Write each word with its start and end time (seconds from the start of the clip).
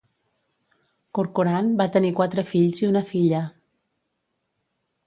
Corcoran 1.17 1.69
va 1.83 1.87
tenir 1.99 2.11
quatre 2.21 2.47
fills 2.55 2.83
i 2.87 2.91
una 2.95 3.05
filla. 3.13 3.45